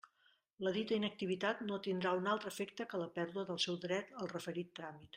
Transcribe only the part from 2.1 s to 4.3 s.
un altre efecte que la pèrdua del seu dret